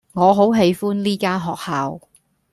[0.13, 2.01] 我好喜歡呢間學校